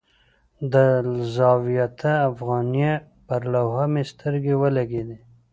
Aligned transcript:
د 0.71 0.73
الزاویة 1.03 1.87
الافغانیه 2.15 2.93
پر 3.27 3.41
لوحه 3.53 3.85
مې 3.93 4.03
سترګې 4.11 4.53
ولګېدې. 4.61 5.17